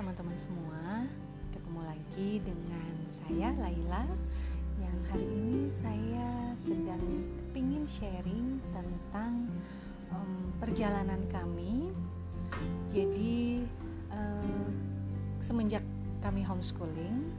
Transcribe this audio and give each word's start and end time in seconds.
teman-teman 0.00 0.32
semua. 0.32 1.04
Ketemu 1.52 1.80
lagi 1.84 2.40
dengan 2.40 2.88
saya 3.20 3.52
Laila 3.60 4.08
Yang 4.80 4.98
hari 5.12 5.26
ini 5.28 5.68
saya 5.76 6.28
sedang 6.56 7.04
ingin 7.52 7.84
sharing 7.84 8.64
tentang 8.72 9.44
um, 10.08 10.56
perjalanan 10.56 11.20
kami. 11.28 11.92
Jadi 12.88 13.68
uh, 14.08 14.64
semenjak 15.44 15.84
kami 16.24 16.48
homeschooling 16.48 17.36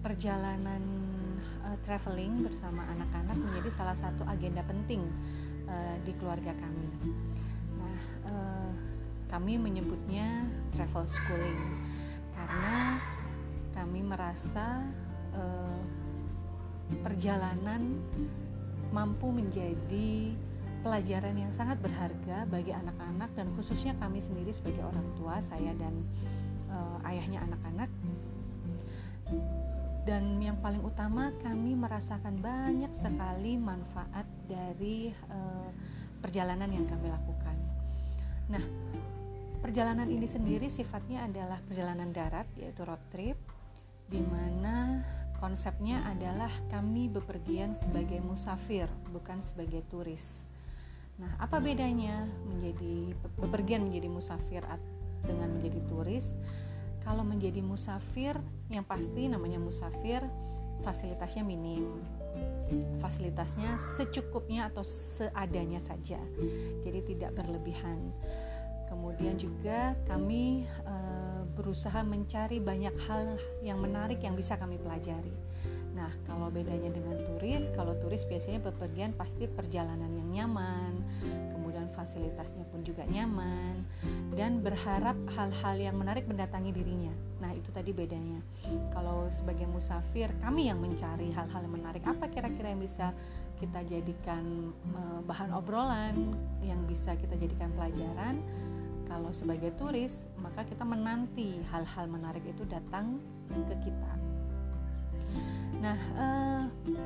Perjalanan 0.00 0.80
uh, 1.60 1.76
traveling 1.84 2.40
bersama 2.40 2.88
anak-anak 2.88 3.36
menjadi 3.36 3.68
salah 3.68 3.96
satu 4.00 4.24
agenda 4.32 4.64
penting 4.64 5.04
uh, 5.68 5.92
di 6.08 6.16
keluarga 6.16 6.56
kami. 6.56 6.88
Nah, 7.76 8.00
uh, 8.32 8.63
kami 9.34 9.58
menyebutnya 9.58 10.46
travel 10.70 11.02
schooling 11.10 11.62
karena 12.38 13.02
kami 13.74 14.06
merasa 14.06 14.86
uh, 15.34 15.82
perjalanan 17.02 17.98
mampu 18.94 19.34
menjadi 19.34 20.30
pelajaran 20.86 21.34
yang 21.34 21.50
sangat 21.50 21.82
berharga 21.82 22.46
bagi 22.46 22.70
anak-anak 22.70 23.26
dan 23.34 23.50
khususnya 23.58 23.98
kami 23.98 24.22
sendiri 24.22 24.54
sebagai 24.54 24.86
orang 24.86 25.08
tua 25.18 25.42
saya 25.42 25.74
dan 25.74 25.98
uh, 26.70 27.02
ayahnya 27.10 27.42
anak-anak 27.42 27.90
dan 30.06 30.38
yang 30.38 30.54
paling 30.62 30.84
utama 30.86 31.34
kami 31.42 31.74
merasakan 31.74 32.38
banyak 32.38 32.94
sekali 32.94 33.58
manfaat 33.58 34.30
dari 34.46 35.10
uh, 35.26 35.74
perjalanan 36.22 36.70
yang 36.70 36.86
kami 36.86 37.10
lakukan. 37.10 37.56
Nah, 38.52 38.64
Perjalanan 39.64 40.12
ini 40.12 40.28
sendiri 40.28 40.68
sifatnya 40.68 41.24
adalah 41.24 41.56
perjalanan 41.64 42.12
darat 42.12 42.44
yaitu 42.60 42.84
road 42.84 43.00
trip 43.08 43.40
di 44.12 44.20
mana 44.20 45.00
konsepnya 45.40 46.04
adalah 46.04 46.52
kami 46.68 47.08
bepergian 47.08 47.72
sebagai 47.72 48.20
musafir 48.20 48.84
bukan 49.08 49.40
sebagai 49.40 49.80
turis. 49.88 50.44
Nah, 51.16 51.32
apa 51.40 51.64
bedanya 51.64 52.28
menjadi 52.44 53.16
bepergian 53.40 53.88
menjadi 53.88 54.12
musafir 54.12 54.60
dengan 55.24 55.56
menjadi 55.56 55.80
turis? 55.88 56.36
Kalau 57.00 57.24
menjadi 57.24 57.64
musafir, 57.64 58.36
yang 58.68 58.84
pasti 58.84 59.32
namanya 59.32 59.56
musafir, 59.56 60.20
fasilitasnya 60.84 61.40
minim. 61.40 62.04
Fasilitasnya 63.00 63.80
secukupnya 63.96 64.68
atau 64.68 64.84
seadanya 64.84 65.80
saja. 65.80 66.20
Jadi 66.84 67.00
tidak 67.16 67.32
berlebihan. 67.32 68.12
Kemudian 68.94 69.34
juga 69.34 69.98
kami 70.06 70.70
e, 70.86 70.94
berusaha 71.58 71.98
mencari 72.06 72.62
banyak 72.62 72.94
hal 73.10 73.34
yang 73.66 73.82
menarik 73.82 74.22
yang 74.22 74.38
bisa 74.38 74.54
kami 74.54 74.78
pelajari. 74.78 75.34
Nah, 75.98 76.10
kalau 76.26 76.50
bedanya 76.50 76.90
dengan 76.94 77.18
turis, 77.26 77.70
kalau 77.74 77.94
turis 77.98 78.22
biasanya 78.26 78.62
bepergian 78.62 79.14
pasti 79.14 79.46
perjalanan 79.50 80.10
yang 80.10 80.30
nyaman, 80.30 81.02
kemudian 81.54 81.86
fasilitasnya 81.94 82.66
pun 82.70 82.82
juga 82.82 83.06
nyaman, 83.06 83.82
dan 84.34 84.58
berharap 84.58 85.14
hal-hal 85.38 85.74
yang 85.78 85.94
menarik 85.94 86.26
mendatangi 86.26 86.74
dirinya. 86.74 87.14
Nah, 87.38 87.54
itu 87.54 87.70
tadi 87.70 87.94
bedanya. 87.94 88.42
Kalau 88.90 89.30
sebagai 89.30 89.70
musafir, 89.70 90.34
kami 90.42 90.66
yang 90.70 90.82
mencari 90.82 91.30
hal-hal 91.30 91.62
yang 91.62 91.74
menarik. 91.78 92.02
Apa 92.02 92.26
kira-kira 92.26 92.74
yang 92.74 92.82
bisa 92.82 93.14
kita 93.62 93.86
jadikan 93.86 94.74
bahan 95.30 95.54
obrolan, 95.54 96.34
yang 96.58 96.82
bisa 96.90 97.14
kita 97.14 97.38
jadikan 97.38 97.70
pelajaran? 97.78 98.42
Kalau 99.08 99.30
sebagai 99.30 99.72
turis 99.76 100.24
maka 100.40 100.64
kita 100.64 100.82
menanti 100.82 101.60
hal-hal 101.72 102.06
menarik 102.08 102.44
itu 102.44 102.64
datang 102.68 103.20
ke 103.52 103.76
kita. 103.86 104.12
Nah, 105.84 105.98
eh, 106.16 106.62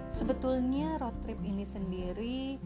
sebetulnya 0.07 1.03
road 1.03 1.17
trip 1.27 1.41
ini 1.43 1.67
sendiri 1.67 2.57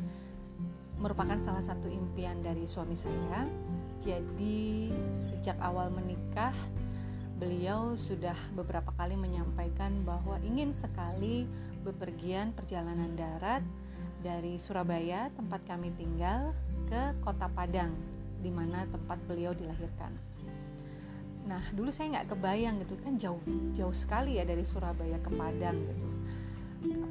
merupakan 1.01 1.41
salah 1.41 1.65
satu 1.65 1.89
impian 1.89 2.45
dari 2.45 2.69
suami 2.69 2.95
saya. 2.95 3.49
Jadi 4.03 4.91
sejak 5.17 5.57
awal 5.63 5.89
menikah 5.95 6.53
beliau 7.39 7.99
sudah 7.99 8.37
beberapa 8.55 8.95
kali 8.95 9.19
menyampaikan 9.19 10.07
bahwa 10.07 10.39
ingin 10.47 10.71
sekali 10.71 11.47
bepergian 11.83 12.55
perjalanan 12.55 13.11
darat 13.19 13.67
dari 14.23 14.55
Surabaya 14.63 15.27
tempat 15.35 15.67
kami 15.67 15.91
tinggal 15.99 16.55
ke 16.87 17.19
Kota 17.19 17.51
Padang 17.51 18.12
di 18.43 18.51
mana 18.51 18.85
tempat 18.91 19.23
beliau 19.31 19.55
dilahirkan. 19.55 20.13
Nah, 21.47 21.63
dulu 21.75 21.91
saya 21.91 22.19
nggak 22.19 22.35
kebayang 22.35 22.83
gitu 22.87 22.95
kan 23.03 23.19
jauh 23.19 23.43
jauh 23.75 23.95
sekali 23.95 24.39
ya 24.39 24.45
dari 24.47 24.63
Surabaya 24.63 25.19
ke 25.23 25.31
Padang 25.35 25.79
gitu. 25.79 26.07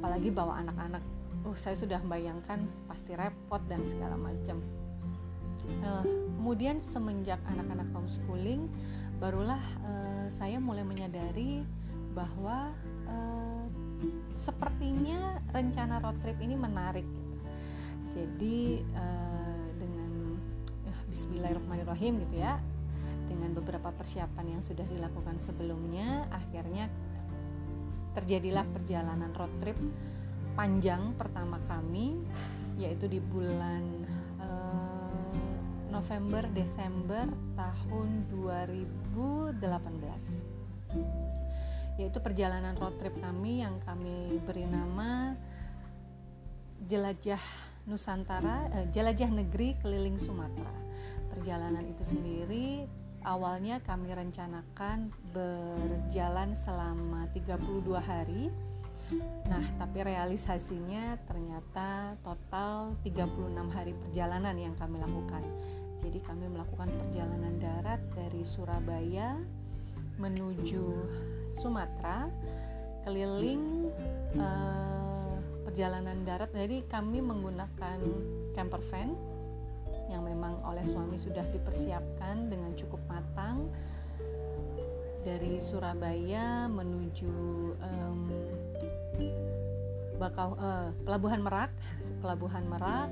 Apalagi 0.00 0.28
bawa 0.28 0.60
anak-anak. 0.64 1.02
Oh, 1.42 1.56
saya 1.58 1.74
sudah 1.74 1.98
membayangkan 2.04 2.64
pasti 2.86 3.16
repot 3.18 3.60
dan 3.66 3.82
segala 3.82 4.14
macam. 4.14 4.62
Uh, 5.82 6.04
kemudian 6.38 6.78
semenjak 6.82 7.38
anak-anak 7.46 7.86
homeschooling, 7.94 8.66
barulah 9.18 9.62
uh, 9.86 10.26
saya 10.30 10.58
mulai 10.58 10.82
menyadari 10.82 11.62
bahwa 12.14 12.70
uh, 13.08 13.64
sepertinya 14.34 15.38
rencana 15.54 16.02
road 16.02 16.18
trip 16.22 16.38
ini 16.42 16.54
menarik. 16.58 17.06
Jadi 18.12 18.82
uh, 18.92 19.41
Bismillahirrahmanirrahim 21.12 22.24
gitu 22.24 22.40
ya. 22.40 22.56
Dengan 23.28 23.52
beberapa 23.52 23.92
persiapan 23.92 24.56
yang 24.56 24.62
sudah 24.64 24.88
dilakukan 24.88 25.36
sebelumnya 25.36 26.24
akhirnya 26.32 26.88
terjadilah 28.16 28.64
perjalanan 28.72 29.28
road 29.36 29.52
trip 29.60 29.76
panjang 30.56 31.12
pertama 31.20 31.60
kami 31.68 32.16
yaitu 32.80 33.12
di 33.12 33.20
bulan 33.20 33.84
uh, 34.40 35.28
November 35.92 36.48
Desember 36.48 37.28
tahun 37.60 38.08
2018 38.32 39.60
yaitu 42.00 42.18
perjalanan 42.24 42.72
road 42.80 42.96
trip 42.96 43.12
kami 43.20 43.60
yang 43.60 43.76
kami 43.84 44.40
beri 44.48 44.64
nama 44.64 45.36
jelajah 46.88 47.40
Nusantara 47.84 48.68
uh, 48.72 48.86
jelajah 48.92 49.28
negeri 49.28 49.76
keliling 49.80 50.16
Sumatera 50.16 50.81
perjalanan 51.32 51.88
itu 51.88 52.04
sendiri 52.04 52.86
awalnya 53.24 53.80
kami 53.82 54.12
rencanakan 54.12 55.10
berjalan 55.32 56.52
selama 56.52 57.26
32 57.32 57.58
hari 57.98 58.52
Nah, 59.44 59.64
tapi 59.76 60.00
realisasinya 60.00 61.20
ternyata 61.28 62.16
total 62.24 62.96
36 63.04 63.68
hari 63.68 63.92
perjalanan 63.92 64.56
yang 64.56 64.74
kami 64.78 64.96
lakukan. 64.96 65.44
Jadi 66.00 66.18
kami 66.24 66.48
melakukan 66.48 66.88
perjalanan 66.88 67.60
darat 67.60 68.00
dari 68.16 68.42
Surabaya 68.42 69.38
menuju 70.16 70.84
Sumatera, 71.52 72.32
keliling 73.04 73.92
uh, 74.40 75.36
perjalanan 75.68 76.24
darat. 76.24 76.50
Jadi 76.56 76.88
kami 76.88 77.20
menggunakan 77.20 78.00
camper 78.56 78.82
van 78.88 79.14
yang 80.12 80.22
memang 80.28 80.60
oleh 80.68 80.84
suami 80.84 81.16
sudah 81.16 81.42
dipersiapkan 81.48 82.52
dengan 82.52 82.76
cukup 82.76 83.00
matang 83.08 83.72
dari 85.24 85.56
Surabaya 85.56 86.68
menuju 86.68 87.32
um, 87.80 88.20
Bakau 90.20 90.54
uh, 90.54 90.92
Pelabuhan 91.02 91.40
Merak, 91.40 91.72
Pelabuhan 92.22 92.68
Merak 92.68 93.10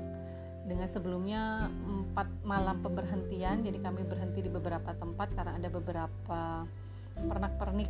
dengan 0.61 0.85
sebelumnya 0.85 1.73
empat 1.89 2.29
malam 2.45 2.77
pemberhentian 2.85 3.65
jadi 3.65 3.81
kami 3.81 4.05
berhenti 4.05 4.45
di 4.45 4.51
beberapa 4.53 4.93
tempat 4.93 5.33
karena 5.33 5.57
ada 5.57 5.69
beberapa 5.73 6.69
pernak-pernik 7.17 7.89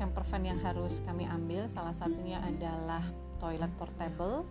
camper 0.00 0.24
van 0.24 0.42
yang 0.46 0.60
harus 0.62 1.04
kami 1.04 1.28
ambil. 1.28 1.68
Salah 1.68 1.92
satunya 1.92 2.40
adalah 2.40 3.04
toilet 3.42 3.70
portable 3.76 4.46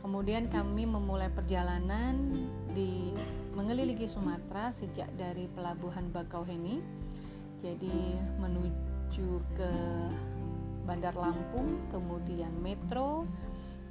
Kemudian 0.00 0.46
kami 0.46 0.86
memulai 0.86 1.26
perjalanan 1.32 2.14
di 2.70 3.10
mengelilingi 3.56 4.06
Sumatera 4.06 4.70
sejak 4.70 5.10
dari 5.18 5.50
pelabuhan 5.50 6.12
Bakauheni. 6.12 6.78
Jadi 7.58 8.20
menuju 8.38 9.42
ke 9.56 9.72
Bandar 10.86 11.16
Lampung, 11.18 11.88
kemudian 11.90 12.52
metro. 12.62 13.26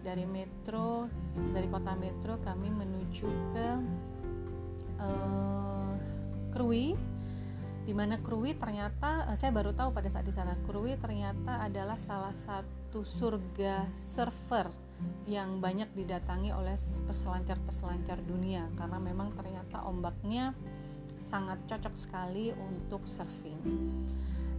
Dari 0.05 0.21
metro, 0.21 1.09
dari 1.49 1.65
kota 1.65 1.97
metro 1.97 2.37
kami 2.45 2.69
menuju 2.69 3.25
ke 3.57 3.67
uh, 5.01 5.91
Krui 6.53 6.93
di 7.85 7.93
mana 7.93 8.17
Krui 8.21 8.57
ternyata 8.57 9.29
uh, 9.29 9.37
saya 9.37 9.53
baru 9.53 9.73
tahu 9.73 9.93
pada 9.93 10.09
saat 10.09 10.25
di 10.25 10.33
sana 10.33 10.57
Krui 10.65 10.97
ternyata 10.97 11.61
adalah 11.61 11.97
salah 12.01 12.33
satu 12.45 13.05
surga 13.05 13.85
server 13.97 14.84
yang 15.25 15.57
banyak 15.57 15.89
didatangi 15.97 16.53
oleh 16.53 16.77
peselancar-peselancar 17.09 18.21
dunia 18.29 18.69
karena 18.77 19.01
memang 19.01 19.33
ternyata 19.33 19.81
ombaknya 19.83 20.53
sangat 21.17 21.57
cocok 21.65 21.95
sekali 21.97 22.53
untuk 22.53 23.03
surfing. 23.03 23.59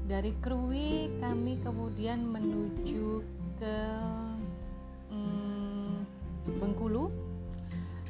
Dari 0.06 0.34
Krui 0.38 1.10
kami 1.18 1.58
kemudian 1.62 2.26
menuju 2.26 3.22
ke 3.58 3.78
hmm, 5.10 6.06
Bengkulu. 6.62 7.10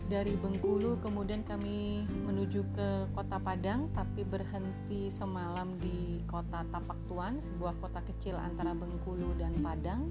Dari 0.07 0.39
Bengkulu 0.39 1.03
kemudian 1.03 1.43
kami 1.43 2.07
menuju 2.07 2.63
ke 2.77 2.89
Kota 3.11 3.43
Padang 3.43 3.91
tapi 3.97 4.23
berhenti 4.23 5.11
semalam 5.11 5.73
di 5.83 6.21
Kota 6.31 6.63
Tapak 6.69 7.01
Tuan, 7.11 7.43
sebuah 7.43 7.75
kota 7.83 8.05
kecil 8.07 8.39
antara 8.39 8.77
Bengkulu 8.77 9.35
dan 9.41 9.57
Padang. 9.65 10.07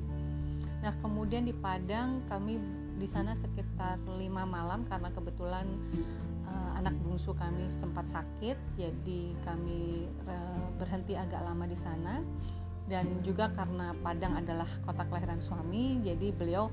Nah, 0.85 0.93
kemudian 1.01 1.49
di 1.49 1.55
Padang 1.57 2.21
kami 2.29 2.61
di 3.01 3.09
sana 3.09 3.33
sekitar 3.33 3.97
lima 4.21 4.45
malam 4.45 4.85
karena 4.85 5.09
kebetulan 5.09 5.65
uh, 6.45 6.77
anak 6.77 6.93
bungsu 7.01 7.33
kami 7.33 7.65
sempat 7.65 8.05
sakit, 8.05 8.53
jadi 8.77 9.21
kami 9.41 10.05
uh, 10.29 10.69
berhenti 10.77 11.17
agak 11.17 11.41
lama 11.41 11.65
di 11.65 11.73
sana. 11.73 12.21
Dan 12.85 13.25
juga 13.25 13.49
karena 13.49 13.97
Padang 13.97 14.37
adalah 14.37 14.69
kota 14.85 15.09
kelahiran 15.09 15.41
suami 15.41 16.05
jadi 16.05 16.29
beliau 16.29 16.69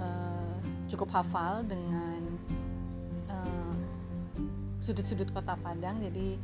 uh, 0.00 0.56
cukup 0.88 1.12
hafal 1.12 1.60
dengan 1.68 2.24
sudut-sudut 4.82 5.30
kota 5.30 5.54
Padang. 5.60 6.02
Jadi 6.02 6.40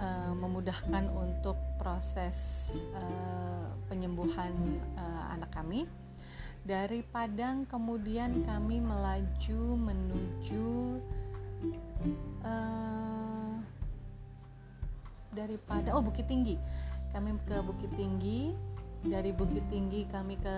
uh, 0.00 0.32
memudahkan 0.32 1.10
untuk 1.12 1.58
proses 1.76 2.70
uh, 2.96 3.68
penyembuhan 3.90 4.54
uh, 4.96 5.34
anak 5.36 5.52
kami 5.52 5.84
dari 6.60 7.00
Padang 7.00 7.64
kemudian 7.64 8.44
kami 8.44 8.84
melaju 8.84 9.62
menuju 9.80 11.00
uh, 12.44 13.54
dari 15.32 15.56
Padang 15.56 15.94
oh 16.00 16.04
Bukit 16.04 16.28
Tinggi. 16.28 16.60
Kami 17.10 17.34
ke 17.48 17.56
Bukit 17.64 17.90
Tinggi. 17.96 18.52
Dari 19.00 19.32
Bukit 19.32 19.64
Tinggi 19.72 20.04
kami 20.12 20.36
ke 20.36 20.56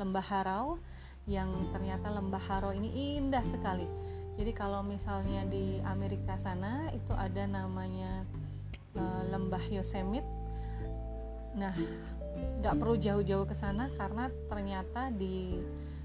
Lembah 0.00 0.24
Harau 0.24 0.80
yang 1.28 1.52
ternyata 1.76 2.08
Lembah 2.08 2.40
Harau 2.40 2.72
ini 2.72 3.20
indah 3.20 3.44
sekali. 3.44 3.84
Jadi 4.34 4.50
kalau 4.56 4.82
misalnya 4.82 5.46
di 5.46 5.78
Amerika 5.84 6.34
sana 6.34 6.90
itu 6.90 7.12
ada 7.14 7.44
namanya 7.46 8.24
uh, 8.96 9.22
Lembah 9.28 9.62
Yosemite. 9.68 10.26
Nah 11.54 11.76
nggak 12.62 12.74
perlu 12.80 12.96
jauh-jauh 12.96 13.44
ke 13.44 13.54
sana 13.56 13.92
karena 13.94 14.32
ternyata 14.48 15.12
di 15.12 15.58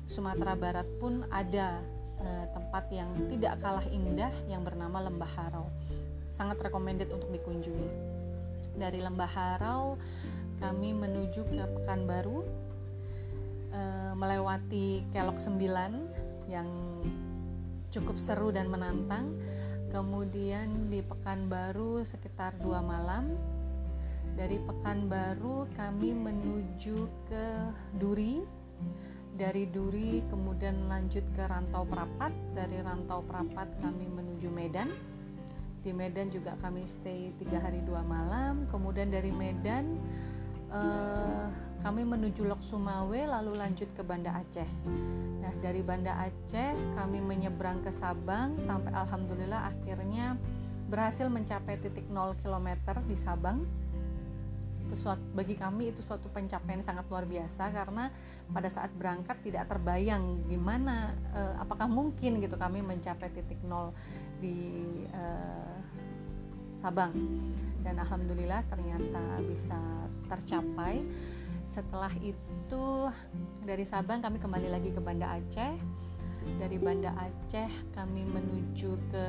Sumatera 0.09 0.57
Barat 0.57 0.87
pun 0.97 1.23
ada 1.29 1.79
uh, 2.19 2.45
tempat 2.51 2.89
yang 2.89 3.13
tidak 3.29 3.61
kalah 3.61 3.85
indah 3.93 4.33
yang 4.49 4.65
bernama 4.65 5.05
Lembah 5.05 5.31
Harau. 5.37 5.69
Sangat 6.25 6.59
recommended 6.63 7.11
untuk 7.13 7.29
dikunjungi. 7.29 7.89
Dari 8.79 8.99
Lembah 9.03 9.29
Harau 9.29 9.99
kami 10.59 10.91
menuju 10.91 11.47
ke 11.47 11.63
Pekanbaru 11.79 12.43
e, 13.71 13.81
melewati 14.15 15.07
Kelok 15.15 15.39
9 15.39 16.51
yang 16.51 16.67
cukup 17.89 18.19
seru 18.19 18.51
dan 18.51 18.67
menantang. 18.67 19.39
Kemudian 19.89 20.91
di 20.93 21.01
Pekanbaru 21.01 22.05
sekitar 22.05 22.53
dua 22.61 22.83
malam 22.83 23.33
dari 24.35 24.57
Pekanbaru 24.61 25.69
kami 25.73 26.13
menuju 26.13 26.97
ke 27.29 27.45
Duri. 27.97 28.43
Dari 29.39 29.71
Duri 29.71 30.19
kemudian 30.27 30.91
lanjut 30.91 31.23
ke 31.33 31.43
Rantau 31.47 31.87
Prapat. 31.87 32.33
Dari 32.51 32.83
Rantau 32.83 33.23
Prapat 33.23 33.71
kami 33.79 34.05
menuju 34.11 34.51
Medan. 34.51 34.91
Di 35.79 35.95
Medan 35.95 36.27
juga 36.27 36.59
kami 36.59 36.83
stay 36.83 37.31
tiga 37.39 37.63
hari 37.63 37.79
dua 37.87 38.03
malam. 38.03 38.67
Kemudian 38.67 39.07
dari 39.09 39.31
Medan 39.31 39.95
uh, 40.69 41.47
kami 41.79 42.03
menuju 42.03 42.43
Lok 42.43 42.59
Sumawe 42.59 43.15
lalu 43.15 43.55
lanjut 43.55 43.87
ke 43.95 44.03
Banda 44.03 44.35
Aceh. 44.35 44.67
Nah 45.39 45.53
dari 45.63 45.79
Banda 45.79 46.11
Aceh 46.27 46.75
kami 46.99 47.23
menyeberang 47.23 47.79
ke 47.79 47.91
Sabang 47.95 48.59
sampai 48.59 48.91
alhamdulillah 48.91 49.71
akhirnya 49.71 50.35
berhasil 50.89 51.29
mencapai 51.29 51.79
titik 51.79 52.03
0 52.11 52.35
km 52.43 52.67
di 53.07 53.15
Sabang 53.15 53.63
itu 54.89 55.05
suatu 55.05 55.21
bagi 55.37 55.53
kami 55.53 55.93
itu 55.93 56.01
suatu 56.01 56.25
pencapaian 56.33 56.81
sangat 56.81 57.05
luar 57.13 57.29
biasa 57.29 57.69
karena 57.69 58.09
pada 58.49 58.73
saat 58.73 58.89
berangkat 58.97 59.37
tidak 59.45 59.69
terbayang 59.69 60.41
gimana 60.49 61.13
uh, 61.29 61.61
apakah 61.61 61.85
mungkin 61.85 62.41
gitu 62.41 62.57
kami 62.57 62.81
mencapai 62.81 63.29
titik 63.29 63.61
nol 63.61 63.93
di 64.41 64.81
uh, 65.13 65.77
Sabang. 66.79 67.11
Dan 67.83 67.99
alhamdulillah 67.99 68.63
ternyata 68.71 69.21
bisa 69.43 69.79
tercapai. 70.31 71.03
Setelah 71.67 72.11
itu 72.23 72.85
dari 73.67 73.83
Sabang 73.83 74.23
kami 74.23 74.39
kembali 74.39 74.71
lagi 74.71 74.89
ke 74.95 75.01
Banda 75.03 75.37
Aceh. 75.37 75.75
Dari 76.55 76.79
Banda 76.79 77.11
Aceh 77.19 77.71
kami 77.91 78.23
menuju 78.23 78.95
ke 79.11 79.27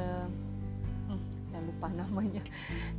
saya 1.60 1.68
lupa 1.68 1.92
namanya 1.92 2.40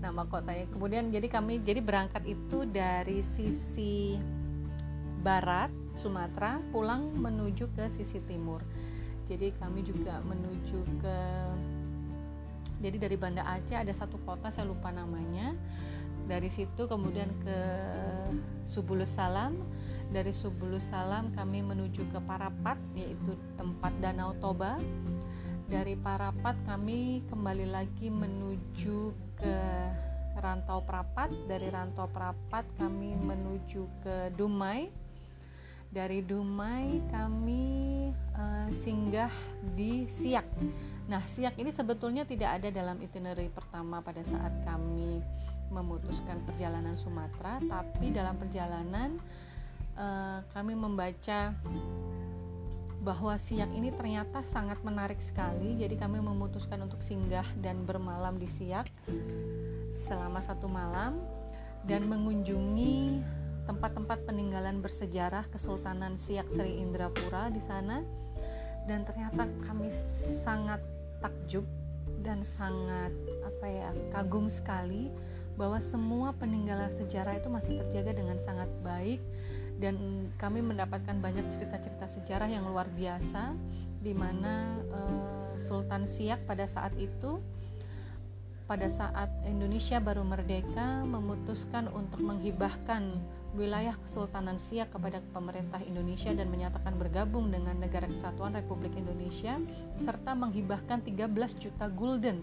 nama 0.06 0.22
kotanya. 0.30 0.69
Kemudian 0.69 1.10
jadi 1.10 1.25
kami 1.25 1.66
jadi 1.66 1.81
berangkat 1.81 2.22
itu 2.30 2.69
dari 2.69 3.25
sisi 3.25 4.22
barat 5.25 5.74
Sumatera 5.98 6.62
pulang 6.69 7.10
menuju 7.18 7.74
ke 7.74 7.90
sisi 7.90 8.22
timur. 8.30 8.62
Jadi 9.25 9.50
kami 9.58 9.81
juga 9.81 10.22
menuju 10.22 10.78
ke 11.02 11.18
jadi 12.81 12.98
dari 12.98 13.18
Banda 13.18 13.42
Aceh 13.46 13.78
ada 13.78 13.94
satu 13.94 14.22
kota 14.22 14.54
saya 14.54 14.69
lupa 14.69 14.94
namanya. 14.94 15.58
Dari 16.30 16.54
situ 16.54 16.86
kemudian 16.86 17.34
ke 17.42 17.58
Subulus 18.69 19.10
Salam. 19.10 19.58
Dari 20.13 20.30
Subulus 20.30 20.94
Salam 20.94 21.34
kami 21.34 21.66
menuju 21.66 22.06
ke 22.13 22.19
Parapat 22.30 22.78
yaitu 22.94 23.34
tempat 23.58 23.90
Danau 24.02 24.38
Toba 24.38 24.78
dari 25.72 25.96
Parapat 25.96 26.60
kami 26.68 27.24
kembali 27.32 27.72
lagi 27.72 28.12
menuju 28.12 29.16
ke 29.40 29.58
Rantau 30.36 30.84
Prapat. 30.84 31.32
Dari 31.48 31.72
Rantau 31.72 32.12
Prapat 32.12 32.68
kami 32.76 33.16
menuju 33.16 33.88
ke 34.04 34.36
Dumai. 34.36 34.92
Dari 35.88 36.28
Dumai 36.28 37.00
kami 37.08 37.63
uh, 38.36 38.68
singgah 38.68 39.32
di 39.72 40.04
Siak. 40.12 40.44
Nah 41.08 41.24
Siak 41.24 41.56
ini 41.56 41.72
sebetulnya 41.72 42.28
tidak 42.28 42.60
ada 42.60 42.68
dalam 42.68 43.00
itinerary 43.00 43.48
pertama 43.48 44.04
pada 44.04 44.28
saat 44.28 44.51
kami 44.68 45.24
memutuskan 45.72 46.44
perjalanan 46.44 47.00
Sumatera 47.00 47.63
tapi 47.63 48.12
dalam 48.12 48.36
perjalanan 48.36 49.16
uh, 49.96 50.44
kami 50.51 50.75
membaca 50.75 51.56
bahwa 53.01 53.34
Siak 53.34 53.74
ini 53.74 53.89
ternyata 53.89 54.46
sangat 54.46 54.77
menarik 54.86 55.17
sekali. 55.17 55.74
Jadi 55.74 55.98
kami 55.98 56.22
memutuskan 56.22 56.86
untuk 56.86 57.01
singgah 57.01 57.46
dan 57.58 57.81
bermalam 57.84 58.38
di 58.38 58.46
Siak 58.46 58.86
selama 59.91 60.39
satu 60.39 60.70
malam 60.70 61.17
dan 61.89 62.05
mengunjungi 62.05 63.25
tempat-tempat 63.65 64.22
peninggalan 64.29 64.86
bersejarah 64.86 65.50
Kesultanan 65.50 66.13
Siak 66.13 66.46
Sri 66.53 66.77
Indrapura 66.77 67.50
di 67.50 67.60
sana. 67.60 68.05
Dan 68.86 69.05
ternyata 69.05 69.50
kami 69.65 69.89
sangat 70.46 70.81
takjub 71.22 71.65
dan 72.22 72.46
sangat 72.46 73.13
apa 73.41 73.65
ya 73.65 73.89
kagum 74.13 74.46
sekali 74.46 75.10
bahwa 75.58 75.77
semua 75.77 76.34
peninggalan 76.38 76.89
sejarah 76.89 77.38
itu 77.38 77.50
masih 77.50 77.81
terjaga 77.86 78.17
dengan 78.17 78.38
sangat 78.41 78.70
baik 78.81 79.22
dan 79.82 80.30
kami 80.38 80.62
mendapatkan 80.62 81.18
banyak 81.18 81.50
cerita-cerita 81.50 82.06
sejarah 82.06 82.46
yang 82.46 82.70
luar 82.70 82.86
biasa 82.94 83.58
di 83.98 84.14
mana 84.14 84.78
uh, 84.94 85.58
Sultan 85.58 86.06
Siak 86.06 86.46
pada 86.46 86.70
saat 86.70 86.94
itu 87.02 87.42
pada 88.70 88.88
saat 88.88 89.28
Indonesia 89.44 90.00
baru 90.00 90.24
merdeka 90.24 91.04
memutuskan 91.04 91.92
untuk 91.92 92.24
menghibahkan 92.24 93.20
wilayah 93.52 93.98
Kesultanan 94.00 94.56
Siak 94.56 94.96
kepada 94.96 95.20
pemerintah 95.36 95.84
Indonesia 95.84 96.32
dan 96.32 96.48
menyatakan 96.48 96.96
bergabung 96.96 97.52
dengan 97.52 97.76
Negara 97.76 98.08
Kesatuan 98.08 98.56
Republik 98.56 98.96
Indonesia 98.96 99.60
serta 100.00 100.32
menghibahkan 100.38 101.04
13 101.04 101.28
juta 101.60 101.92
gulden 101.92 102.40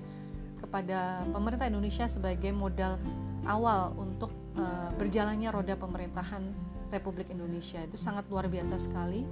kepada 0.60 1.24
pemerintah 1.32 1.70
Indonesia 1.70 2.04
sebagai 2.04 2.52
modal 2.52 3.00
awal 3.48 3.96
untuk 3.96 4.28
uh, 4.60 4.92
berjalannya 5.00 5.48
roda 5.48 5.80
pemerintahan 5.80 6.67
Republik 6.88 7.28
Indonesia 7.28 7.80
itu 7.84 8.00
sangat 8.00 8.24
luar 8.32 8.48
biasa 8.48 8.80
sekali 8.80 9.22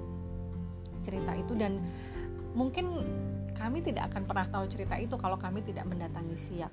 cerita 1.07 1.33
itu 1.39 1.55
dan 1.55 1.79
mungkin 2.57 3.05
kami 3.55 3.81
tidak 3.81 4.13
akan 4.13 4.27
pernah 4.27 4.47
tahu 4.51 4.65
cerita 4.67 4.99
itu 4.99 5.15
kalau 5.17 5.39
kami 5.39 5.63
tidak 5.63 5.87
mendatangi 5.87 6.35
Siak. 6.35 6.73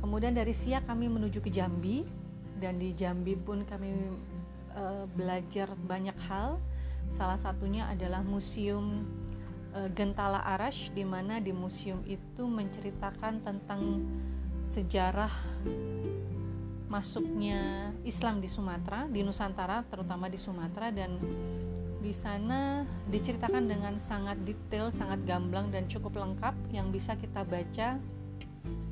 Kemudian 0.00 0.34
dari 0.34 0.50
Siak 0.50 0.88
kami 0.88 1.06
menuju 1.06 1.38
ke 1.40 1.52
Jambi 1.52 2.02
dan 2.58 2.76
di 2.76 2.92
Jambi 2.92 3.36
pun 3.36 3.64
kami 3.64 3.92
uh, 4.76 5.04
belajar 5.16 5.72
banyak 5.88 6.16
hal. 6.28 6.60
Salah 7.10 7.38
satunya 7.38 7.88
adalah 7.88 8.20
museum 8.20 9.08
uh, 9.72 9.88
Gentala 9.96 10.44
Arash 10.44 10.92
di 10.92 11.04
mana 11.04 11.40
di 11.40 11.52
museum 11.54 12.04
itu 12.04 12.44
menceritakan 12.44 13.40
tentang 13.44 14.04
sejarah 14.64 15.32
masuknya 16.90 17.94
Islam 18.02 18.42
di 18.42 18.50
Sumatera, 18.50 19.06
di 19.06 19.22
Nusantara, 19.22 19.86
terutama 19.86 20.26
di 20.26 20.34
Sumatera 20.34 20.90
dan 20.90 21.16
di 22.02 22.10
sana 22.10 22.82
diceritakan 23.06 23.70
dengan 23.70 23.94
sangat 24.02 24.42
detail, 24.42 24.90
sangat 24.90 25.22
gamblang 25.22 25.70
dan 25.70 25.86
cukup 25.86 26.18
lengkap 26.18 26.52
yang 26.74 26.90
bisa 26.90 27.14
kita 27.14 27.46
baca 27.46 28.02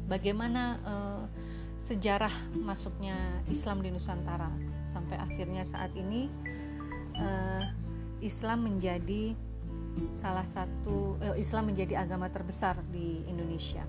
bagaimana 0.07 0.79
uh, 0.87 1.23
sejarah 1.83 2.33
masuknya 2.55 3.17
Islam 3.51 3.83
di 3.83 3.91
Nusantara 3.91 4.49
sampai 4.95 5.19
akhirnya 5.19 5.67
saat 5.67 5.91
ini 5.99 6.31
uh, 7.19 7.65
Islam 8.23 8.71
menjadi 8.71 9.35
salah 10.15 10.47
satu 10.47 11.19
uh, 11.19 11.35
Islam 11.35 11.75
menjadi 11.75 11.99
agama 11.99 12.31
terbesar 12.31 12.79
di 12.95 13.27
Indonesia. 13.27 13.83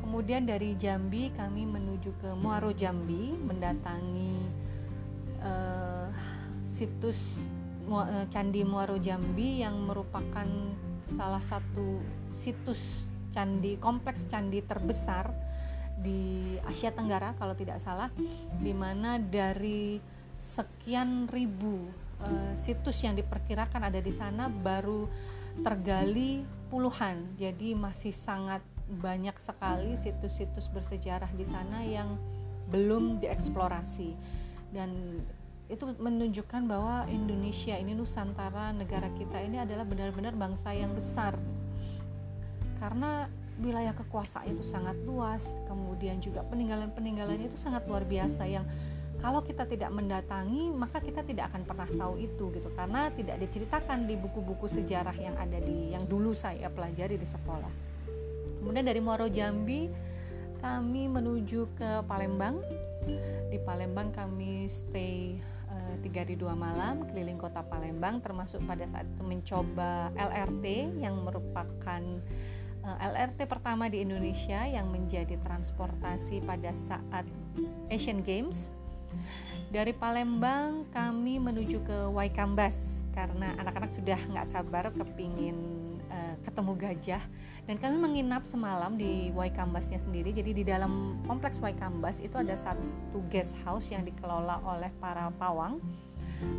Kemudian 0.00 0.46
dari 0.46 0.74
Jambi 0.78 1.30
kami 1.34 1.66
menuju 1.66 2.10
ke 2.22 2.30
Muaro 2.38 2.70
Jambi 2.74 3.34
mendatangi 3.34 4.34
uh, 5.42 6.08
situs 6.74 7.18
uh, 7.90 8.26
Candi 8.30 8.62
Muaro 8.66 8.98
Jambi 8.98 9.62
yang 9.62 9.86
merupakan 9.86 10.46
salah 11.14 11.42
satu 11.44 12.00
situs 12.32 13.06
candi 13.34 13.76
kompleks 13.82 14.24
candi 14.30 14.62
terbesar 14.62 15.34
di 15.98 16.54
Asia 16.66 16.94
Tenggara 16.94 17.34
kalau 17.34 17.54
tidak 17.54 17.82
salah 17.82 18.10
di 18.62 18.72
mana 18.74 19.18
dari 19.18 19.98
sekian 20.38 21.26
ribu 21.30 21.90
uh, 22.22 22.52
situs 22.54 23.02
yang 23.02 23.14
diperkirakan 23.18 23.90
ada 23.90 23.98
di 23.98 24.12
sana 24.12 24.46
baru 24.46 25.06
tergali 25.62 26.42
puluhan. 26.68 27.38
Jadi 27.38 27.78
masih 27.78 28.10
sangat 28.10 28.62
banyak 28.88 29.36
sekali 29.40 29.96
situs-situs 29.96 30.68
bersejarah 30.68 31.32
di 31.32 31.44
sana 31.48 31.80
yang 31.80 32.20
belum 32.68 33.20
dieksplorasi. 33.24 34.12
Dan 34.72 35.20
itu 35.72 35.88
menunjukkan 35.96 36.68
bahwa 36.68 37.08
Indonesia 37.08 37.72
ini 37.72 37.96
Nusantara 37.96 38.76
negara 38.76 39.08
kita 39.16 39.40
ini 39.40 39.56
adalah 39.56 39.88
benar-benar 39.88 40.36
bangsa 40.36 40.76
yang 40.76 40.92
besar. 40.92 41.32
Karena 42.76 43.24
wilayah 43.56 43.96
kekuasaan 43.96 44.50
itu 44.50 44.66
sangat 44.66 44.98
luas 45.06 45.46
kemudian 45.70 46.18
juga 46.18 46.42
peninggalan-peninggalan 46.50 47.38
itu 47.38 47.54
sangat 47.54 47.86
luar 47.86 48.02
biasa 48.02 48.50
yang 48.50 48.66
kalau 49.22 49.46
kita 49.46 49.62
tidak 49.62 49.94
mendatangi 49.94 50.74
maka 50.74 50.98
kita 50.98 51.22
tidak 51.22 51.54
akan 51.54 51.62
pernah 51.64 51.88
tahu 51.88 52.20
itu 52.20 52.52
gitu. 52.52 52.68
Karena 52.76 53.08
tidak 53.14 53.40
diceritakan 53.40 54.04
di 54.04 54.20
buku-buku 54.20 54.68
sejarah 54.68 55.16
yang 55.16 55.38
ada 55.40 55.56
di 55.64 55.96
yang 55.96 56.04
dulu 56.04 56.36
saya 56.36 56.68
pelajari 56.68 57.16
di 57.16 57.24
sekolah 57.24 57.93
kemudian 58.64 58.88
dari 58.88 59.04
Muaro 59.04 59.28
Jambi 59.28 59.92
kami 60.64 61.04
menuju 61.12 61.68
ke 61.76 62.00
Palembang. 62.08 62.64
Di 63.52 63.60
Palembang 63.60 64.08
kami 64.16 64.64
stay 64.64 65.36
uh, 65.68 65.94
tiga 66.00 66.24
hari 66.24 66.40
dua 66.40 66.56
malam 66.56 67.04
keliling 67.12 67.36
kota 67.36 67.60
Palembang 67.60 68.24
termasuk 68.24 68.64
pada 68.64 68.88
saat 68.88 69.04
itu 69.04 69.20
mencoba 69.20 70.08
LRT 70.16 70.96
yang 71.04 71.20
merupakan 71.20 72.02
eh, 72.80 72.96
LRT 73.04 73.44
pertama 73.44 73.92
di 73.92 74.00
Indonesia 74.00 74.64
yang 74.64 74.88
menjadi 74.88 75.36
transportasi 75.44 76.40
pada 76.48 76.72
saat 76.72 77.28
Asian 77.92 78.24
Games. 78.24 78.72
Dari 79.68 79.92
Palembang 79.92 80.88
kami 80.96 81.36
menuju 81.36 81.84
ke 81.84 81.98
Waikambas 82.08 82.80
karena 83.12 83.52
anak-anak 83.60 83.92
sudah 83.92 84.16
nggak 84.32 84.48
sabar 84.48 84.88
kepingin 84.96 85.83
uh, 86.14 86.34
ketemu 86.46 86.72
gajah. 86.78 87.22
Dan 87.66 87.76
kami 87.80 87.96
menginap 87.98 88.46
semalam 88.46 88.94
di 88.94 89.34
Waikambasnya 89.34 89.98
sendiri. 89.98 90.30
Jadi 90.30 90.62
di 90.62 90.64
dalam 90.64 91.18
kompleks 91.26 91.58
Waikambas 91.58 92.22
itu 92.22 92.38
ada 92.38 92.54
satu 92.54 93.18
guest 93.32 93.58
house 93.66 93.90
yang 93.90 94.06
dikelola 94.06 94.62
oleh 94.62 94.94
para 95.02 95.34
pawang 95.34 95.82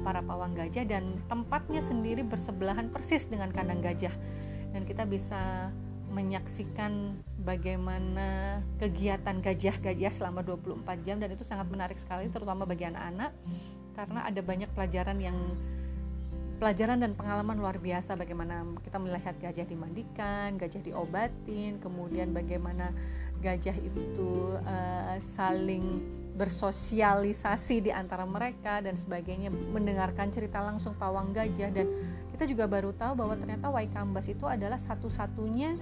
para 0.04 0.20
pawang 0.20 0.52
gajah. 0.58 0.84
Dan 0.84 1.22
tempatnya 1.32 1.80
sendiri 1.80 2.26
bersebelahan 2.26 2.92
persis 2.92 3.30
dengan 3.30 3.54
kandang 3.54 3.80
gajah. 3.80 4.14
Dan 4.76 4.84
kita 4.84 5.08
bisa 5.08 5.72
menyaksikan 6.12 7.20
bagaimana 7.44 8.62
kegiatan 8.80 9.44
gajah-gajah 9.44 10.12
selama 10.16 10.42
24 10.42 11.06
jam. 11.06 11.22
Dan 11.22 11.32
itu 11.32 11.46
sangat 11.46 11.70
menarik 11.70 12.02
sekali 12.02 12.28
terutama 12.34 12.66
bagi 12.66 12.90
anak-anak. 12.90 13.32
Karena 13.96 14.28
ada 14.28 14.42
banyak 14.44 14.70
pelajaran 14.76 15.18
yang 15.22 15.38
pelajaran 16.56 17.04
dan 17.04 17.12
pengalaman 17.14 17.60
luar 17.60 17.78
biasa 17.78 18.16
bagaimana 18.16 18.64
kita 18.82 18.98
melihat 19.00 19.36
gajah 19.40 19.68
dimandikan, 19.68 20.56
gajah 20.56 20.82
diobatin, 20.82 21.78
kemudian 21.84 22.32
bagaimana 22.32 22.96
gajah 23.44 23.76
itu 23.76 24.56
uh, 24.64 25.20
saling 25.20 26.02
bersosialisasi 26.36 27.88
di 27.88 27.92
antara 27.96 28.28
mereka 28.28 28.84
dan 28.84 28.96
sebagainya, 28.96 29.52
mendengarkan 29.52 30.32
cerita 30.32 30.60
langsung 30.60 30.96
pawang 31.00 31.32
gajah. 31.32 31.72
Dan 31.72 31.88
kita 32.36 32.44
juga 32.44 32.68
baru 32.68 32.92
tahu 32.92 33.16
bahwa 33.16 33.40
ternyata 33.40 33.72
Waikambas 33.72 34.28
itu 34.28 34.44
adalah 34.44 34.76
satu-satunya 34.76 35.80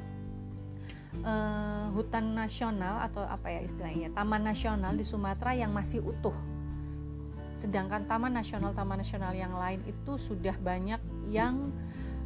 uh, 1.25 1.89
hutan 1.98 2.38
nasional 2.38 3.01
atau 3.01 3.25
apa 3.25 3.50
ya 3.50 3.65
istilahnya, 3.65 4.13
taman 4.13 4.46
nasional 4.46 4.94
di 4.94 5.06
Sumatera 5.06 5.58
yang 5.58 5.74
masih 5.74 6.06
utuh 6.06 6.52
sedangkan 7.63 8.03
taman 8.12 8.36
nasional-taman 8.36 9.00
nasional 9.00 9.32
yang 9.32 9.55
lain 9.55 9.79
itu 9.88 10.20
sudah 10.20 10.51
banyak 10.60 11.00
yang 11.32 11.72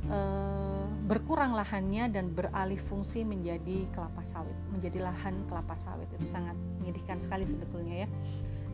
uh, 0.09 0.89
berkurang 1.05 1.53
lahannya 1.53 2.09
dan 2.09 2.33
beralih 2.33 2.81
fungsi 2.81 3.21
menjadi 3.21 3.85
kelapa 3.93 4.25
sawit, 4.25 4.57
menjadi 4.73 5.05
lahan 5.05 5.45
kelapa 5.45 5.77
sawit 5.77 6.09
itu 6.17 6.25
sangat 6.25 6.57
menyedihkan 6.81 7.21
sekali 7.21 7.45
sebetulnya 7.45 8.05
ya. 8.05 8.09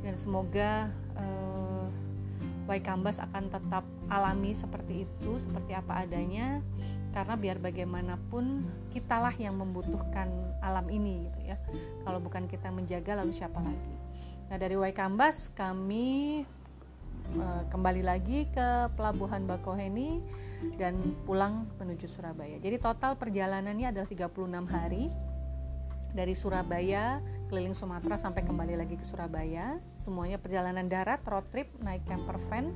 Dan 0.04 0.16
semoga 0.16 0.88
uh, 1.20 1.88
Waikambas 2.64 3.20
akan 3.20 3.52
tetap 3.52 3.84
alami 4.08 4.56
seperti 4.56 5.04
itu, 5.04 5.32
seperti 5.36 5.76
apa 5.76 6.08
adanya, 6.08 6.64
karena 7.12 7.36
biar 7.36 7.60
bagaimanapun 7.60 8.64
kitalah 8.96 9.36
yang 9.36 9.60
membutuhkan 9.60 10.32
alam 10.64 10.88
ini 10.88 11.28
gitu 11.28 11.40
ya. 11.44 11.60
Kalau 12.08 12.24
bukan 12.24 12.48
kita 12.48 12.72
menjaga 12.72 13.20
lalu 13.20 13.36
siapa 13.36 13.60
lagi? 13.60 13.94
Nah 14.48 14.56
dari 14.56 14.80
Waikambas 14.80 15.52
kami 15.52 16.46
uh, 17.38 17.64
kembali 17.70 18.02
lagi 18.06 18.46
ke 18.50 18.92
Pelabuhan 18.94 19.46
Bakoheni 19.46 20.22
dan 20.80 20.96
pulang 21.28 21.68
menuju 21.82 22.08
Surabaya. 22.08 22.56
Jadi 22.62 22.80
total 22.80 23.20
perjalanannya 23.20 23.92
adalah 23.92 24.08
36 24.08 24.30
hari 24.70 25.12
dari 26.14 26.34
Surabaya 26.38 27.20
keliling 27.50 27.76
Sumatera 27.76 28.18
sampai 28.18 28.46
kembali 28.46 28.80
lagi 28.80 28.96
ke 28.98 29.06
Surabaya. 29.06 29.78
Semuanya 29.94 30.40
perjalanan 30.40 30.88
darat, 30.88 31.22
road 31.28 31.46
trip, 31.52 31.70
naik 31.84 32.06
camper 32.08 32.40
van. 32.50 32.74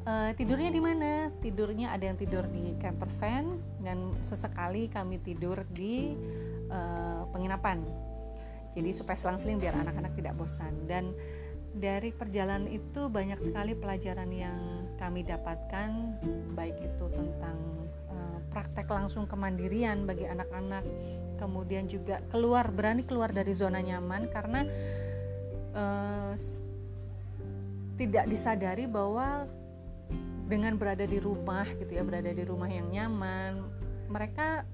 Uh, 0.00 0.32
tidurnya 0.32 0.72
di 0.72 0.80
mana? 0.80 1.28
Tidurnya 1.44 1.92
ada 1.92 2.08
yang 2.08 2.16
tidur 2.16 2.48
di 2.48 2.72
camper 2.80 3.10
van 3.20 3.60
dan 3.84 4.16
sesekali 4.24 4.88
kami 4.88 5.20
tidur 5.20 5.60
di 5.68 6.16
uh, 6.72 7.28
penginapan 7.28 7.84
jadi 8.70 8.90
supaya 8.94 9.18
selang-seling 9.18 9.58
biar 9.58 9.74
anak-anak 9.82 10.14
tidak 10.14 10.34
bosan 10.38 10.86
dan 10.86 11.10
dari 11.70 12.10
perjalanan 12.10 12.66
itu 12.66 13.06
banyak 13.06 13.38
sekali 13.38 13.78
pelajaran 13.78 14.30
yang 14.34 14.58
kami 14.98 15.22
dapatkan 15.22 16.18
baik 16.52 16.76
itu 16.82 17.04
tentang 17.14 17.58
uh, 18.10 18.38
praktek 18.50 18.90
langsung 18.90 19.24
kemandirian 19.24 20.02
bagi 20.04 20.26
anak-anak 20.26 20.82
kemudian 21.38 21.86
juga 21.86 22.20
keluar 22.28 22.68
berani 22.68 23.06
keluar 23.06 23.30
dari 23.32 23.54
zona 23.54 23.80
nyaman 23.80 24.28
karena 24.28 24.60
uh, 25.72 26.34
tidak 27.96 28.26
disadari 28.28 28.84
bahwa 28.90 29.46
dengan 30.50 30.74
berada 30.74 31.06
di 31.06 31.22
rumah 31.22 31.64
gitu 31.78 31.94
ya 31.94 32.02
berada 32.02 32.34
di 32.34 32.42
rumah 32.42 32.66
yang 32.66 32.90
nyaman 32.90 33.62
mereka 34.10 34.66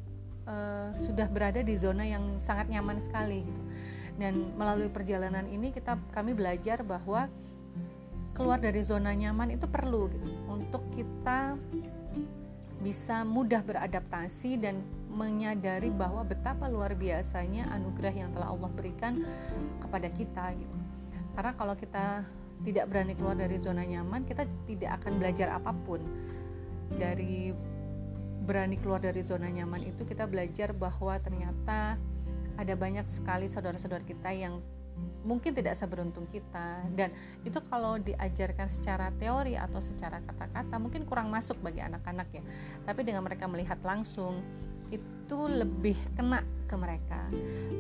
uh, 0.49 0.91
sudah 0.97 1.29
berada 1.29 1.61
di 1.61 1.77
zona 1.77 2.09
yang 2.09 2.41
sangat 2.41 2.73
nyaman 2.73 2.97
sekali 2.97 3.45
gitu 3.45 3.63
dan 4.17 4.57
melalui 4.57 4.89
perjalanan 4.89 5.45
ini 5.49 5.73
kita 5.73 6.01
kami 6.13 6.33
belajar 6.33 6.81
bahwa 6.81 7.29
keluar 8.37 8.61
dari 8.61 8.85
zona 8.85 9.17
nyaman 9.17 9.57
itu 9.57 9.65
perlu 9.65 10.13
gitu, 10.13 10.29
untuk 10.49 10.85
kita 10.93 11.57
bisa 12.85 13.25
mudah 13.25 13.65
beradaptasi 13.65 14.61
dan 14.61 14.85
menyadari 15.09 15.89
bahwa 15.89 16.21
betapa 16.21 16.69
luar 16.69 16.93
biasanya 16.93 17.73
anugerah 17.73 18.13
yang 18.13 18.31
telah 18.37 18.53
Allah 18.53 18.69
berikan 18.69 19.25
kepada 19.81 20.13
kita 20.13 20.53
gitu. 20.53 20.77
Karena 21.33 21.53
kalau 21.57 21.73
kita 21.73 22.25
tidak 22.65 22.85
berani 22.89 23.17
keluar 23.17 23.37
dari 23.37 23.57
zona 23.57 23.85
nyaman, 23.85 24.29
kita 24.29 24.45
tidak 24.69 25.01
akan 25.01 25.13
belajar 25.21 25.49
apa 25.57 25.73
pun. 25.73 26.01
Dari 26.93 27.53
berani 28.47 28.77
keluar 28.79 29.03
dari 29.03 29.25
zona 29.27 29.51
nyaman 29.51 29.83
itu 29.83 30.07
kita 30.07 30.29
belajar 30.29 30.71
bahwa 30.71 31.19
ternyata 31.19 31.99
ada 32.57 32.75
banyak 32.75 33.07
sekali 33.09 33.47
saudara-saudara 33.47 34.05
kita 34.05 34.33
yang 34.33 34.61
mungkin 35.23 35.53
tidak 35.53 35.77
seberuntung 35.77 36.25
kita. 36.33 36.83
Dan 36.97 37.13
itu 37.45 37.59
kalau 37.69 38.01
diajarkan 38.01 38.69
secara 38.73 39.13
teori 39.21 39.59
atau 39.59 39.81
secara 39.83 40.23
kata-kata 40.25 40.77
mungkin 40.81 41.05
kurang 41.05 41.29
masuk 41.29 41.61
bagi 41.61 41.85
anak-anak 41.85 42.29
ya. 42.33 42.43
Tapi 42.89 43.01
dengan 43.05 43.23
mereka 43.27 43.45
melihat 43.51 43.79
langsung 43.85 44.41
itu 44.87 45.39
lebih 45.51 45.99
kena 46.15 46.47
ke 46.71 46.75
mereka. 46.79 47.27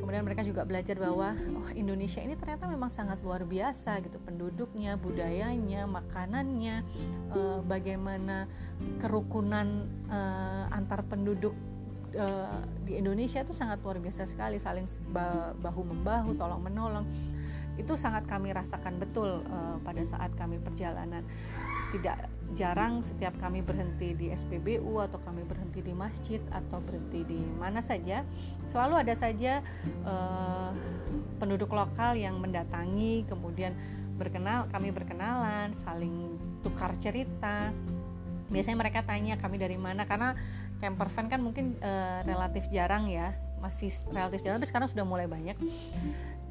Kemudian 0.02 0.26
mereka 0.26 0.42
juga 0.42 0.66
belajar 0.66 0.99
bahwa 0.99 1.35
oh 1.59 1.71
Indonesia 1.75 2.18
ini 2.18 2.35
ternyata 2.35 2.66
memang 2.66 2.90
sangat 2.90 3.23
luar 3.23 3.47
biasa 3.47 4.02
gitu. 4.02 4.18
Penduduknya, 4.23 4.99
budayanya, 4.99 5.87
makanannya, 5.87 6.83
e, 7.30 7.40
bagaimana 7.66 8.50
kerukunan 8.99 9.87
e, 10.11 10.18
antar 10.75 11.06
penduduk 11.06 11.54
e, 12.16 12.26
di 12.88 12.96
Indonesia 12.96 13.44
itu 13.44 13.52
sangat 13.52 13.85
luar 13.85 14.00
biasa 14.00 14.25
sekali, 14.25 14.56
saling 14.56 14.88
bahu 15.61 15.82
membahu, 15.85 16.32
tolong 16.35 16.64
menolong. 16.64 17.04
Itu 17.76 18.00
sangat 18.00 18.25
kami 18.25 18.56
rasakan 18.56 18.96
betul 18.96 19.44
e, 19.44 19.56
pada 19.85 20.02
saat 20.02 20.32
kami 20.35 20.56
perjalanan. 20.56 21.20
Tidak 21.92 22.37
jarang 22.54 23.02
setiap 23.02 23.35
kami 23.42 23.61
berhenti 23.61 24.14
di 24.14 24.30
SPBU 24.30 25.02
atau 25.02 25.18
kami 25.20 25.42
berhenti 25.42 25.82
di 25.82 25.90
masjid 25.90 26.38
atau 26.54 26.78
berhenti 26.78 27.26
di 27.26 27.40
mana 27.58 27.82
saja 27.82 28.23
selalu 28.70 28.94
ada 29.02 29.14
saja 29.18 29.66
uh, 30.06 30.70
penduduk 31.42 31.75
lokal 31.75 32.14
yang 32.14 32.38
mendatangi 32.38 33.26
kemudian 33.26 33.75
berkenal 34.14 34.70
kami 34.70 34.94
berkenalan 34.94 35.75
saling 35.82 36.38
tukar 36.62 36.94
cerita 37.02 37.75
biasanya 38.46 38.78
mereka 38.78 39.02
tanya 39.02 39.35
kami 39.37 39.58
dari 39.58 39.75
mana 39.75 40.06
karena 40.06 40.38
camper 40.80 41.09
van 41.09 41.26
kan 41.28 41.40
mungkin 41.40 41.76
uh, 41.80 42.21
relatif 42.26 42.68
jarang 42.68 43.09
ya. 43.09 43.33
Masih 43.61 43.92
relatif 44.12 44.45
jarang 44.45 44.61
tapi 44.61 44.68
sekarang 44.68 44.88
sudah 44.92 45.04
mulai 45.09 45.26
banyak. 45.26 45.56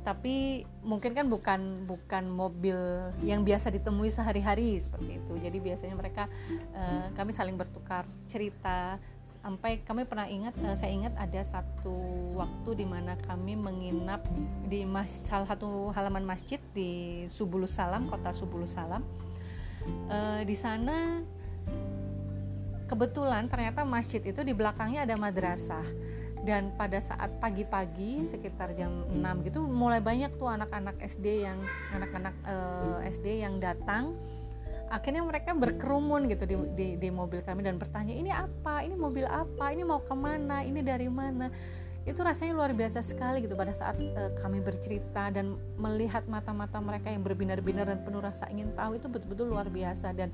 Tapi 0.05 0.61
mungkin 0.85 1.17
kan 1.17 1.25
bukan 1.25 1.89
bukan 1.89 2.29
mobil 2.29 2.77
yang 3.25 3.41
biasa 3.41 3.73
ditemui 3.73 4.13
sehari-hari 4.13 4.77
seperti 4.77 5.17
itu. 5.17 5.33
Jadi 5.41 5.57
biasanya 5.57 5.95
mereka 5.97 6.29
uh, 6.77 7.09
kami 7.17 7.33
saling 7.33 7.57
bertukar 7.57 8.05
cerita. 8.29 9.01
Sampai 9.45 9.77
kami 9.85 10.09
pernah 10.09 10.25
ingat 10.25 10.57
uh, 10.61 10.73
saya 10.77 10.89
ingat 10.89 11.13
ada 11.17 11.41
satu 11.45 11.93
waktu 12.37 12.81
di 12.81 12.85
mana 12.85 13.13
kami 13.29 13.53
menginap 13.53 14.25
di 14.65 14.85
mas, 14.85 15.09
salah 15.29 15.45
satu 15.45 15.93
halaman 15.93 16.25
masjid 16.25 16.57
di 16.73 17.25
Subulus 17.29 17.77
Salam 17.77 18.09
kota 18.09 18.29
Subulus 18.33 18.73
Salam. 18.73 19.05
Uh, 20.09 20.41
di 20.45 20.57
sana 20.57 21.21
kebetulan 22.85 23.49
ternyata 23.49 23.81
masjid 23.83 24.21
itu 24.21 24.41
di 24.41 24.53
belakangnya 24.53 25.05
ada 25.05 25.15
madrasah. 25.17 25.85
Dan 26.45 26.77
pada 26.77 27.01
saat 27.01 27.33
pagi-pagi 27.41 28.21
sekitar 28.29 28.77
jam 28.77 29.01
6 29.09 29.49
gitu 29.49 29.65
mulai 29.65 29.97
banyak 29.97 30.29
tuh 30.37 30.45
anak-anak 30.45 30.93
SD 31.01 31.41
yang 31.41 31.57
anak-anak 31.89 32.37
uh, 32.45 33.01
eh, 33.01 33.09
SD 33.09 33.41
yang 33.41 33.57
datang. 33.57 34.13
Akhirnya 34.93 35.25
mereka 35.25 35.57
berkerumun 35.57 36.29
gitu 36.29 36.45
di, 36.45 36.55
di, 36.77 36.87
di 37.01 37.09
mobil 37.09 37.41
kami 37.41 37.65
dan 37.65 37.81
bertanya 37.81 38.13
ini 38.13 38.29
apa? 38.29 38.85
Ini 38.85 38.93
mobil 38.93 39.25
apa? 39.25 39.73
Ini 39.73 39.81
mau 39.81 40.05
ke 40.05 40.13
mana? 40.13 40.61
Ini 40.61 40.85
dari 40.85 41.09
mana 41.09 41.49
itu 42.05 42.21
rasanya 42.21 42.53
luar 42.53 42.69
biasa 42.77 43.01
sekali 43.01 43.41
gitu 43.41 43.57
pada 43.57 43.73
saat 43.73 43.97
uh, 43.97 44.29
kami 44.37 44.61
bercerita 44.61 45.33
dan 45.33 45.57
melihat 45.81 46.21
mata-mata 46.29 46.77
mereka 46.77 47.09
yang 47.09 47.25
berbinar-binar 47.25 47.89
dan 47.89 48.05
penuh 48.05 48.21
rasa 48.21 48.45
ingin 48.53 48.69
tahu 48.77 49.01
itu 49.01 49.09
betul-betul 49.09 49.49
luar 49.49 49.65
biasa. 49.73 50.13
Dan 50.13 50.29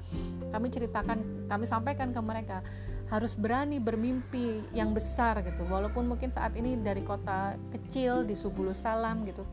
kami 0.52 0.68
ceritakan 0.68 1.48
kami 1.48 1.64
sampaikan 1.64 2.12
ke 2.12 2.20
mereka 2.20 2.60
harus 3.08 3.40
berani 3.40 3.80
bermimpi 3.80 4.68
yang 4.76 4.92
besar 4.92 5.40
gitu. 5.48 5.64
Walaupun 5.64 6.12
mungkin 6.12 6.28
saat 6.28 6.60
ini 6.60 6.76
dari 6.76 7.08
kota 7.08 7.56
kecil 7.72 8.28
di 8.28 8.36
Subulu 8.36 8.76
Salam 8.76 9.24
gitu 9.24 9.48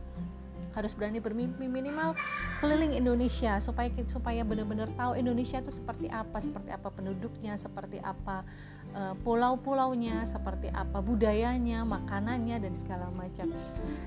harus 0.78 0.94
berani 0.94 1.18
bermimpi 1.18 1.66
minimal 1.66 2.14
keliling 2.62 2.94
Indonesia 2.94 3.58
supaya 3.58 3.90
supaya 4.06 4.46
benar-benar 4.46 4.86
tahu 4.94 5.18
Indonesia 5.18 5.58
itu 5.58 5.74
seperti 5.74 6.06
apa 6.06 6.38
seperti 6.38 6.70
apa 6.70 6.88
penduduknya 6.94 7.58
seperti 7.58 7.98
apa 7.98 8.46
uh, 8.94 9.14
pulau-pulaunya 9.24 10.24
seperti 10.24 10.72
apa 10.72 11.00
budayanya 11.02 11.82
makanannya 11.84 12.62
dan 12.62 12.72
segala 12.76 13.08
macam. 13.12 13.52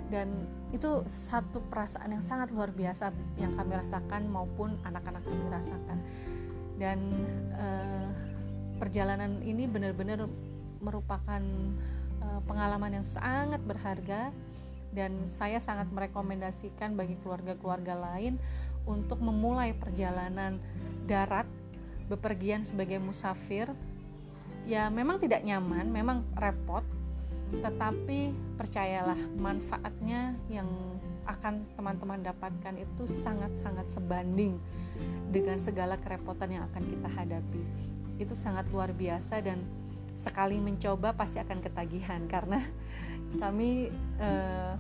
Dan 0.08 0.48
itu 0.72 1.04
satu 1.06 1.62
perasaan 1.68 2.16
yang 2.16 2.24
sangat 2.26 2.54
luar 2.54 2.72
biasa 2.72 3.12
yang 3.38 3.54
kami 3.58 3.78
rasakan 3.78 4.30
maupun 4.32 4.80
anak-anak 4.88 5.22
kami 5.26 5.46
rasakan. 5.52 5.98
Dan 6.80 7.00
uh, 7.58 8.08
perjalanan 8.82 9.44
ini 9.46 9.70
benar-benar 9.70 10.26
merupakan 10.82 11.44
uh, 12.26 12.42
pengalaman 12.50 13.02
yang 13.02 13.06
sangat 13.06 13.62
berharga 13.62 14.34
dan 14.92 15.24
saya 15.24 15.62
sangat 15.62 15.88
merekomendasikan 15.94 17.00
bagi 17.00 17.16
keluarga-keluarga 17.24 17.96
lain 17.96 18.36
untuk 18.84 19.22
memulai 19.22 19.72
perjalanan 19.78 20.58
darat 21.06 21.48
bepergian 22.12 22.68
sebagai 22.68 23.00
musafir 23.00 23.72
ya 24.66 24.88
memang 24.94 25.18
tidak 25.18 25.42
nyaman 25.42 25.90
memang 25.90 26.24
repot 26.38 26.86
tetapi 27.52 28.32
percayalah 28.56 29.20
manfaatnya 29.36 30.40
yang 30.48 30.70
akan 31.28 31.68
teman-teman 31.76 32.24
dapatkan 32.24 32.76
itu 32.80 33.04
sangat-sangat 33.22 33.86
sebanding 33.92 34.58
dengan 35.30 35.60
segala 35.60 36.00
kerepotan 36.00 36.50
yang 36.50 36.64
akan 36.72 36.84
kita 36.88 37.10
hadapi. 37.12 37.64
Itu 38.18 38.34
sangat 38.34 38.72
luar 38.72 38.96
biasa 38.96 39.44
dan 39.44 39.62
sekali 40.16 40.62
mencoba 40.62 41.14
pasti 41.18 41.42
akan 41.42 41.60
ketagihan 41.60 42.22
karena 42.30 42.62
kami 43.42 43.90
eh, 44.22 44.74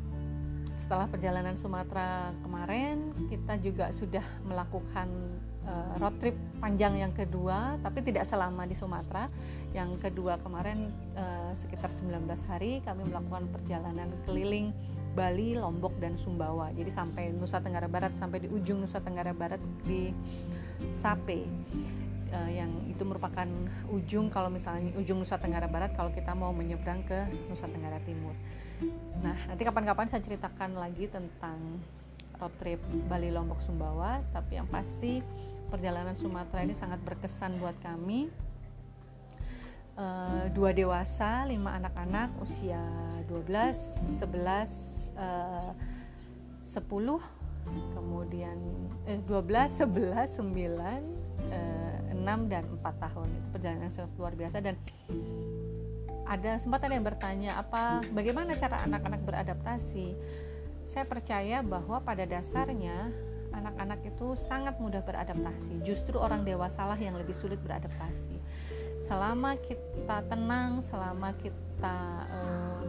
setelah 0.77 1.07
perjalanan 1.09 1.57
Sumatera 1.57 2.29
kemarin 2.45 3.15
kita 3.31 3.57
juga 3.57 3.89
sudah 3.89 4.25
melakukan 4.45 5.07
eh, 5.67 5.91
road 5.99 6.15
trip 6.21 6.37
panjang 6.61 6.97
yang 7.01 7.13
kedua 7.13 7.77
tapi 7.81 8.05
tidak 8.05 8.25
selama 8.29 8.65
di 8.69 8.75
Sumatera 8.77 9.27
yang 9.73 9.97
kedua 9.97 10.37
kemarin 10.41 10.89
eh, 11.17 11.51
sekitar 11.57 11.89
19 11.89 12.25
hari 12.49 12.79
kami 12.85 13.07
melakukan 13.09 13.49
perjalanan 13.49 14.09
keliling 14.25 14.73
Bali, 15.11 15.59
Lombok 15.59 15.99
dan 15.99 16.15
Sumbawa. 16.15 16.71
Jadi 16.71 16.87
sampai 16.87 17.35
Nusa 17.35 17.59
Tenggara 17.59 17.91
Barat 17.91 18.15
sampai 18.15 18.39
di 18.39 18.47
ujung 18.47 18.79
Nusa 18.79 19.03
Tenggara 19.03 19.35
Barat 19.35 19.59
di 19.83 20.15
Sape 20.95 21.43
uh, 22.31 22.51
yang 22.51 22.71
itu 22.87 23.03
merupakan 23.03 23.47
ujung 23.91 24.31
kalau 24.31 24.47
misalnya 24.47 24.95
ujung 24.95 25.19
Nusa 25.19 25.37
Tenggara 25.37 25.67
Barat 25.67 25.93
kalau 25.93 26.09
kita 26.15 26.31
mau 26.31 26.55
menyeberang 26.55 27.03
ke 27.05 27.27
Nusa 27.51 27.67
Tenggara 27.67 27.99
Timur. 28.07 28.33
Nah, 29.21 29.37
nanti 29.45 29.61
kapan-kapan 29.61 30.09
saya 30.09 30.23
ceritakan 30.25 30.79
lagi 30.79 31.05
tentang 31.05 31.59
road 32.41 32.53
trip 32.57 32.81
Bali 33.05 33.29
Lombok 33.29 33.61
Sumbawa, 33.61 34.25
tapi 34.33 34.57
yang 34.57 34.65
pasti 34.65 35.21
perjalanan 35.71 36.11
Sumatera 36.19 36.67
ini 36.67 36.75
sangat 36.75 36.99
berkesan 37.07 37.55
buat 37.63 37.79
kami. 37.79 38.27
Uh, 39.95 40.51
dua 40.51 40.75
dewasa, 40.75 41.47
lima 41.47 41.79
anak-anak 41.79 42.35
usia 42.43 42.79
12, 43.27 44.19
11, 44.19 45.15
uh, 45.15 45.71
10 46.67 47.39
kemudian 47.93 48.57
eh, 49.05 49.21
12, 49.27 49.85
11, 49.85 50.41
9 50.41 50.49
eh, 51.51 52.15
6 52.17 52.51
dan 52.51 52.63
4 52.65 53.03
tahun. 53.03 53.27
Itu 53.29 53.47
perjalanan 53.53 53.87
yang 53.87 53.93
sangat 53.93 54.11
luar 54.17 54.33
biasa. 54.33 54.57
Dan 54.63 54.75
ada 56.25 56.51
sempat 56.57 56.87
ada 56.87 56.93
yang 56.95 57.05
bertanya 57.05 57.59
apa 57.59 58.01
bagaimana 58.15 58.55
cara 58.55 58.83
anak-anak 58.87 59.21
beradaptasi? 59.27 60.15
Saya 60.87 61.05
percaya 61.07 61.63
bahwa 61.63 62.01
pada 62.03 62.25
dasarnya 62.25 63.11
anak-anak 63.51 63.99
itu 64.07 64.33
sangat 64.35 64.79
mudah 64.79 65.03
beradaptasi. 65.03 65.83
Justru 65.83 66.17
orang 66.17 66.43
dewasalah 66.47 66.97
yang 66.97 67.15
lebih 67.19 67.35
sulit 67.35 67.59
beradaptasi. 67.61 68.39
Selama 69.05 69.59
kita 69.59 70.23
tenang 70.31 70.81
selama 70.87 71.35
kita 71.35 71.97
eh, 72.31 72.81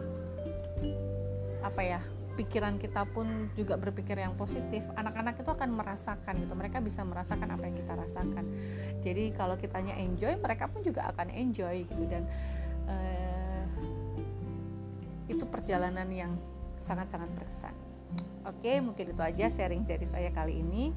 apa 1.63 1.81
ya 1.83 2.01
pikiran 2.33 2.81
kita 2.81 3.05
pun 3.13 3.53
juga 3.53 3.77
berpikir 3.77 4.17
yang 4.17 4.33
positif 4.33 4.81
anak-anak 4.97 5.37
itu 5.37 5.49
akan 5.51 5.69
merasakan 5.75 6.33
gitu. 6.41 6.53
Mereka 6.55 6.81
bisa 6.81 7.05
merasakan 7.05 7.53
apa 7.53 7.63
yang 7.67 7.75
kita 7.77 7.93
rasakan. 7.93 8.45
Jadi 9.03 9.23
kalau 9.35 9.59
kitanya 9.59 9.93
enjoy 9.99 10.33
mereka 10.39 10.71
pun 10.71 10.81
juga 10.81 11.11
akan 11.13 11.29
enjoy 11.29 11.85
gitu. 11.85 12.03
Dan 12.09 12.23
uh, 12.89 13.63
itu 15.29 15.43
perjalanan 15.47 16.07
yang 16.09 16.31
sangat-sangat 16.79 17.31
berkesan 17.35 17.92
oke 18.43 18.71
mungkin 18.83 19.15
itu 19.15 19.21
aja 19.21 19.45
sharing 19.49 19.83
dari 19.87 20.07
saya 20.07 20.29
kali 20.31 20.59
ini. 20.59 20.91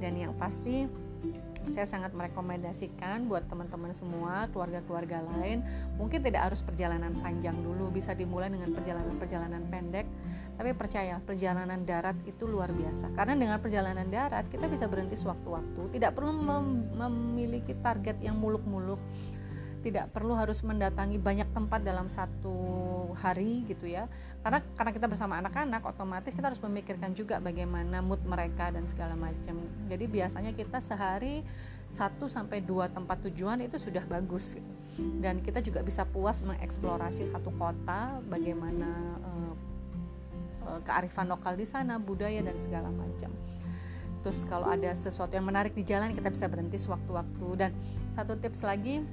Dan 0.00 0.16
yang 0.16 0.32
pasti 0.36 0.86
saya 1.74 1.86
sangat 1.88 2.14
merekomendasikan 2.14 3.26
buat 3.26 3.50
teman-teman 3.50 3.90
semua, 3.90 4.46
keluarga-keluarga 4.54 5.18
lain, 5.34 5.66
mungkin 5.98 6.22
tidak 6.22 6.52
harus 6.52 6.62
perjalanan 6.62 7.10
panjang 7.18 7.58
dulu, 7.58 7.90
bisa 7.90 8.14
dimulai 8.14 8.46
dengan 8.46 8.70
perjalanan-perjalanan 8.70 9.66
pendek 9.66 10.06
tapi 10.56 10.72
percaya 10.72 11.20
perjalanan 11.20 11.84
darat 11.84 12.16
itu 12.24 12.48
luar 12.48 12.72
biasa. 12.72 13.12
Karena 13.12 13.36
dengan 13.36 13.60
perjalanan 13.60 14.08
darat 14.08 14.48
kita 14.48 14.66
bisa 14.72 14.88
berhenti 14.88 15.14
sewaktu-waktu. 15.20 15.92
Tidak 15.92 16.16
perlu 16.16 16.32
mem 16.32 16.96
memiliki 16.96 17.76
target 17.84 18.16
yang 18.24 18.40
muluk-muluk 18.40 18.96
tidak 19.86 20.10
perlu 20.10 20.34
harus 20.34 20.58
mendatangi 20.66 21.22
banyak 21.22 21.46
tempat 21.54 21.86
dalam 21.86 22.10
satu 22.10 22.58
hari 23.14 23.62
gitu 23.70 23.86
ya. 23.86 24.10
Karena 24.42 24.58
karena 24.74 24.90
kita 24.90 25.06
bersama 25.06 25.38
anak-anak 25.38 25.86
otomatis 25.86 26.34
kita 26.34 26.50
harus 26.50 26.58
memikirkan 26.58 27.14
juga 27.14 27.38
bagaimana 27.38 28.02
mood 28.02 28.18
mereka 28.26 28.74
dan 28.74 28.82
segala 28.90 29.14
macam. 29.14 29.62
Jadi 29.86 30.04
biasanya 30.10 30.50
kita 30.58 30.82
sehari 30.82 31.46
satu 31.86 32.26
sampai 32.26 32.66
dua 32.66 32.90
tempat 32.90 33.22
tujuan 33.30 33.62
itu 33.62 33.78
sudah 33.78 34.02
bagus. 34.10 34.58
Gitu. 34.58 34.74
dan 35.20 35.44
kita 35.44 35.60
juga 35.60 35.84
bisa 35.84 36.08
puas 36.08 36.40
mengeksplorasi 36.40 37.28
satu 37.28 37.52
kota 37.60 38.16
bagaimana 38.32 38.88
uh, 39.28 39.52
kearifan 40.88 41.28
lokal 41.28 41.52
di 41.52 41.68
sana 41.68 42.00
budaya 42.00 42.40
dan 42.40 42.56
segala 42.56 42.88
macam. 42.88 43.28
Terus 44.26 44.42
kalau 44.42 44.66
ada 44.66 44.90
sesuatu 44.90 45.38
yang 45.38 45.46
menarik 45.46 45.70
di 45.76 45.86
jalan 45.86 46.10
kita 46.10 46.34
bisa 46.34 46.50
berhenti 46.50 46.82
sewaktu-waktu. 46.82 47.48
Dan 47.54 47.70
satu 48.10 48.34
tips 48.34 48.66
lagi 48.66 49.04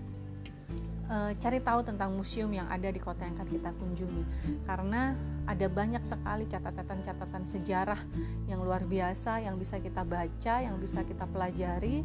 uh, 1.14 1.32
cari 1.38 1.62
tahu 1.62 1.86
tentang 1.86 2.10
museum 2.18 2.50
yang 2.50 2.66
ada 2.68 2.90
di 2.90 2.98
kota 2.98 3.22
yang 3.22 3.38
akan 3.38 3.50
kita 3.54 3.70
kunjungi 3.78 4.24
karena 4.66 5.14
ada 5.46 5.68
banyak 5.70 6.02
sekali 6.02 6.50
catatan-catatan 6.50 7.44
sejarah 7.46 8.02
yang 8.50 8.66
luar 8.66 8.82
biasa 8.88 9.46
yang 9.46 9.60
bisa 9.62 9.78
kita 9.78 10.02
baca, 10.02 10.56
yang 10.66 10.76
bisa 10.82 11.06
kita 11.06 11.30
pelajari 11.30 12.02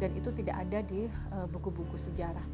dan 0.00 0.10
itu 0.16 0.32
tidak 0.32 0.56
ada 0.64 0.80
di 0.80 1.06
eh, 1.06 1.46
buku-buku 1.52 1.92
uh, 1.92 2.00
sejarah. 2.00 2.46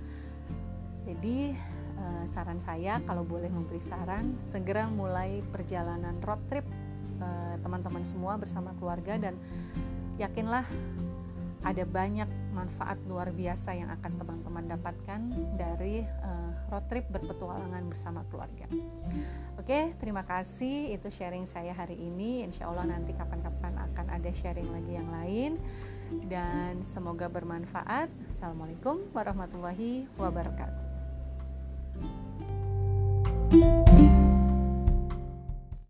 Jadi 1.07 1.55
uh, 1.95 2.25
saran 2.27 2.59
saya 2.59 2.99
kalau 3.07 3.23
boleh 3.23 3.47
memberi 3.47 3.79
saran 3.79 4.35
segera 4.51 4.91
mulai 4.91 5.43
perjalanan 5.51 6.19
road 6.23 6.43
trip 6.51 6.67
teman-teman 7.65 8.05
semua 8.05 8.37
bersama 8.37 8.77
keluarga 8.77 9.17
dan 9.17 9.35
yakinlah 10.21 10.69
ada 11.65 11.83
banyak 11.89 12.29
manfaat 12.57 12.97
luar 13.05 13.29
biasa 13.29 13.77
yang 13.77 13.93
akan 13.93 14.17
teman-teman 14.17 14.65
dapatkan 14.65 15.21
dari 15.61 16.01
uh, 16.25 16.73
road 16.73 16.89
trip 16.89 17.05
berpetualangan 17.13 17.85
bersama 17.85 18.25
keluarga. 18.33 18.65
Oke, 19.61 19.69
okay, 19.69 19.85
terima 20.01 20.25
kasih 20.25 20.97
itu 20.97 21.13
sharing 21.13 21.45
saya 21.45 21.77
hari 21.77 22.01
ini. 22.01 22.49
Insya 22.49 22.73
Allah 22.73 22.89
nanti 22.89 23.13
kapan-kapan 23.13 23.77
akan 23.93 24.07
ada 24.09 24.31
sharing 24.33 24.73
lagi 24.73 24.93
yang 24.97 25.09
lain 25.13 25.53
dan 26.33 26.81
semoga 26.81 27.29
bermanfaat. 27.29 28.09
Assalamualaikum 28.33 29.05
warahmatullahi 29.13 30.09
wabarakatuh. 30.17 30.89
thank 33.47 33.63
you 33.63 33.86